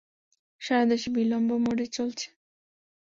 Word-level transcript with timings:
সারা 0.61 0.85
দেশে 0.91 1.09
বিলম্ব 1.15 1.49
মোডে 1.63 1.85
চলছে? 1.95 2.27